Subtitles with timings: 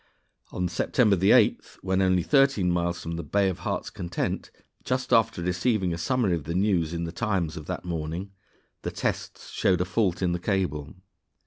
[0.51, 4.49] On September 8th, when only thirteen miles from the Bay of Heart's Content,
[4.83, 8.31] just after receiving a summary of the news in The Times of that morning,
[8.81, 10.95] the tests showed a fault in the cable.